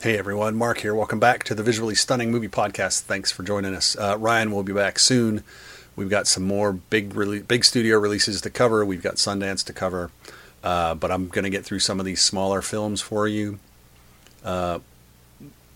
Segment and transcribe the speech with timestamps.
[0.00, 0.94] Hey everyone, Mark here.
[0.94, 3.00] Welcome back to the Visually Stunning Movie Podcast.
[3.00, 3.96] Thanks for joining us.
[3.96, 5.42] Uh, Ryan will be back soon.
[5.96, 8.84] We've got some more big, rele- big studio releases to cover.
[8.84, 10.12] We've got Sundance to cover,
[10.62, 13.58] uh, but I'm going to get through some of these smaller films for you
[14.44, 14.78] uh,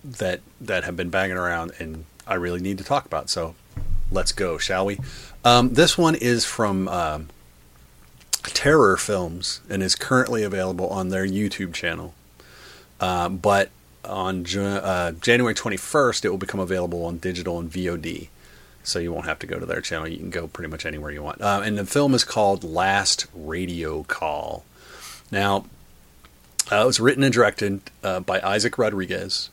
[0.04, 3.28] that that have been banging around, and I really need to talk about.
[3.28, 3.56] So
[4.12, 5.00] let's go, shall we?
[5.44, 7.28] Um, this one is from um,
[8.44, 12.14] Terror Films and is currently available on their YouTube channel.
[13.00, 13.70] Uh, but
[14.04, 18.28] on uh, January 21st, it will become available on digital and VOD.
[18.84, 20.08] So you won't have to go to their channel.
[20.08, 21.40] You can go pretty much anywhere you want.
[21.40, 24.64] Uh, and the film is called Last Radio Call.
[25.30, 25.66] Now,
[26.70, 29.50] uh, it was written and directed uh, by Isaac Rodriguez,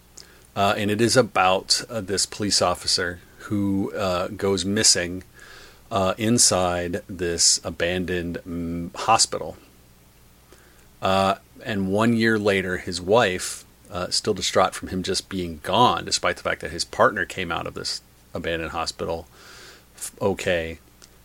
[0.55, 3.91] uh, and it is about uh, this police officer who
[4.35, 5.23] goes missing
[6.17, 9.57] inside this abandoned mm, hospital.
[11.01, 16.37] And one year later, his wife, uh, still distraught from him just being gone, despite
[16.37, 18.01] the fact that his partner came out of this
[18.33, 19.27] abandoned hospital
[20.21, 20.79] okay,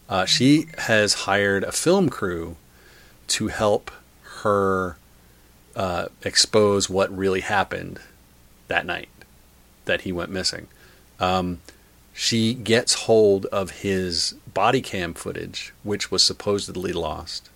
[0.08, 2.56] uh, she has hired a film crew
[3.26, 3.90] to help
[4.42, 4.96] her
[5.74, 8.00] uh, expose what really happened
[8.68, 9.08] that night
[9.86, 10.66] that he went missing.
[11.20, 11.60] Um,
[12.12, 17.50] she gets hold of his body cam footage, which was supposedly lost.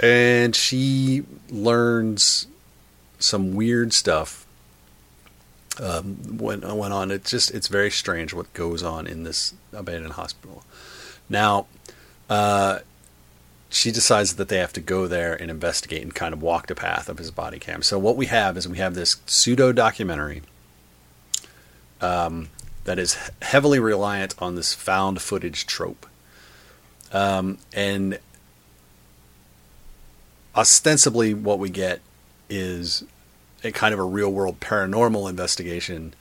[0.00, 2.46] And she learns
[3.24, 4.46] some weird stuff
[5.80, 7.10] um, went went on.
[7.10, 10.62] It's just it's very strange what goes on in this abandoned hospital.
[11.28, 11.66] Now,
[12.28, 12.80] uh,
[13.70, 16.74] she decides that they have to go there and investigate and kind of walk the
[16.74, 17.82] path of his body cam.
[17.82, 20.42] So what we have is we have this pseudo documentary
[22.00, 22.50] um,
[22.84, 26.06] that is heavily reliant on this found footage trope,
[27.12, 28.18] um, and
[30.54, 32.00] ostensibly what we get
[32.48, 33.04] is
[33.64, 36.14] a kind of a real world paranormal investigation,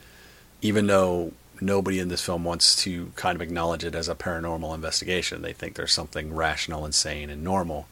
[0.61, 1.31] even though
[1.61, 5.41] nobody in this film wants to kind of acknowledge it as a paranormal investigation.
[5.41, 7.87] They think there's something rational and sane and normal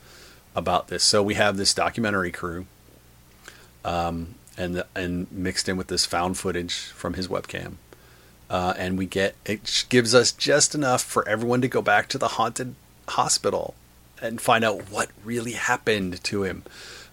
[0.56, 1.04] about this.
[1.04, 2.66] So we have this documentary crew,
[3.86, 7.74] um, and and mixed in with this found footage from his webcam,
[8.50, 12.18] uh, and we get it gives us just enough for everyone to go back to
[12.18, 12.76] the haunted
[13.08, 13.74] hospital
[14.22, 16.64] and find out what really happened to him.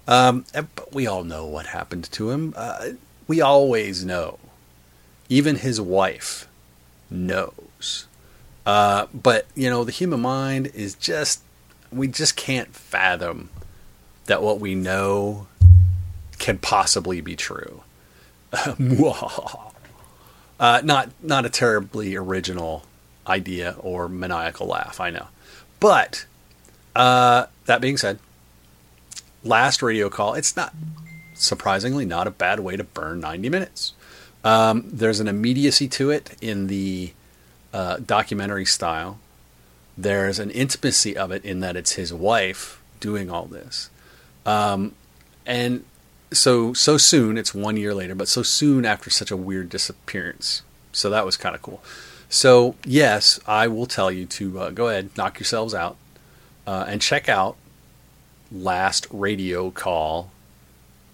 [0.09, 2.55] Um, but we all know what happened to him.
[2.57, 2.89] Uh,
[3.29, 4.39] we always know.
[5.29, 6.49] Even his wife
[7.11, 8.07] knows.
[8.65, 11.43] Uh, but, you know, the human mind is just,
[11.93, 13.51] we just can't fathom
[14.25, 15.47] that what we know
[16.39, 17.83] can possibly be true.
[18.53, 18.73] uh,
[20.85, 22.85] not, not a terribly original
[23.27, 25.27] idea or maniacal laugh, I know.
[25.81, 26.25] But,
[26.97, 28.19] uh, that being said,
[29.49, 30.75] last radio call, it's not
[31.35, 33.93] surprisingly not a bad way to burn 90 minutes.
[34.45, 37.13] Um, there's an immediacy to it in the
[37.73, 39.19] uh, documentary style.
[39.97, 43.91] There's an intimacy of it in that it's his wife doing all this.
[44.47, 44.95] Um,
[45.45, 45.85] and
[46.31, 50.63] so so soon, it's one year later, but so soon after such a weird disappearance.
[50.93, 51.83] So that was kind of cool.
[52.29, 55.97] So yes, I will tell you to uh, go ahead, knock yourselves out,
[56.67, 57.57] uh, and check out
[58.51, 60.31] last radio call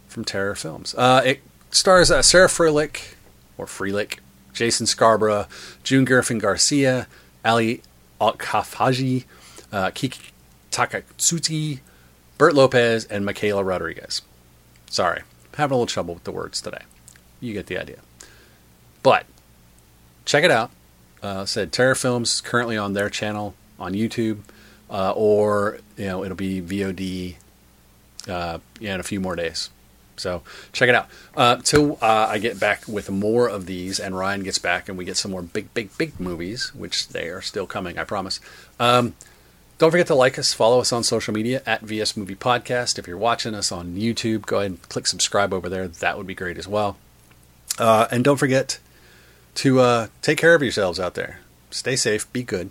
[0.08, 0.94] from Terror Films.
[0.96, 1.40] Uh, it
[1.70, 3.14] stars uh, Sarah Freilich,
[3.58, 4.18] or Freelich,
[4.52, 5.46] Jason Scarborough,
[5.82, 7.06] June Griffin Garcia,
[7.44, 7.82] Ali
[8.20, 9.24] Al-Khafaji,
[9.72, 10.30] uh, Kiki
[10.70, 11.80] Takatsuchi,
[12.38, 14.22] Bert Lopez, and Michaela Rodriguez.
[14.88, 15.22] Sorry,
[15.54, 16.82] having a little trouble with the words today.
[17.40, 17.98] You get the idea.
[19.02, 19.26] But
[20.24, 20.70] check it out.
[21.22, 24.40] Uh, said Terror Films currently on their channel on YouTube
[24.94, 27.34] uh, or you know it'll be VOD
[28.28, 29.70] uh, in a few more days.
[30.16, 30.42] So
[30.72, 31.08] check it out.
[31.36, 34.96] Uh, till uh, I get back with more of these, and Ryan gets back, and
[34.96, 37.98] we get some more big, big, big movies, which they are still coming.
[37.98, 38.38] I promise.
[38.78, 39.14] Um,
[39.78, 42.96] don't forget to like us, follow us on social media at VS Movie Podcast.
[42.96, 45.88] If you're watching us on YouTube, go ahead and click subscribe over there.
[45.88, 46.96] That would be great as well.
[47.76, 48.78] Uh, and don't forget
[49.56, 51.40] to uh, take care of yourselves out there.
[51.72, 52.70] Stay safe, be good,